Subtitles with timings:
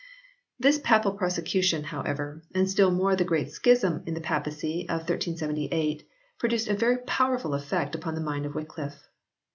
[0.57, 6.09] This Papal prosecution, however, and still more the Great Schism in the Papacy of 1378,
[6.39, 9.07] produced a very powerful effect upon the mind of Wycliffe.